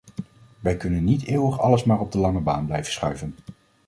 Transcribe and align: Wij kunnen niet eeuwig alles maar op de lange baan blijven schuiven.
Wij 0.59 0.77
kunnen 0.77 1.03
niet 1.03 1.23
eeuwig 1.25 1.59
alles 1.59 1.83
maar 1.83 1.99
op 1.99 2.11
de 2.11 2.17
lange 2.19 2.39
baan 2.39 2.65
blijven 2.65 2.93
schuiven. 2.93 3.35